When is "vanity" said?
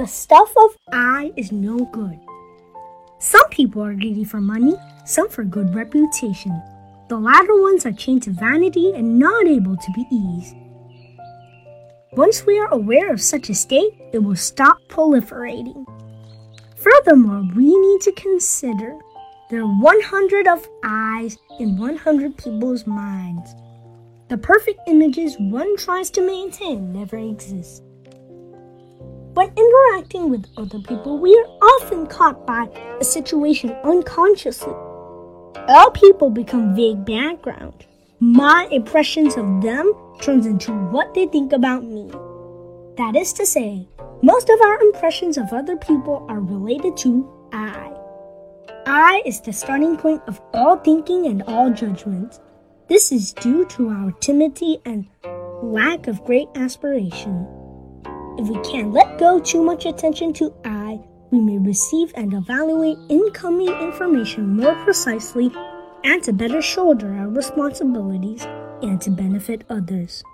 8.30-8.94